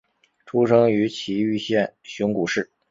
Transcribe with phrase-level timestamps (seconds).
[0.47, 2.71] 出生于崎玉县熊谷市。